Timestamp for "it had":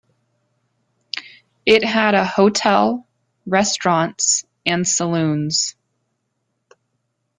1.63-2.15